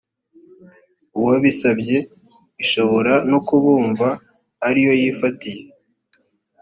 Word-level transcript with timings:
uwabisabye 1.19 1.97
ishobora 2.63 3.13
no 3.29 3.39
kubumva 3.47 4.07
ari 4.67 4.79
yo 4.87 4.93
yifatiye 5.01 5.63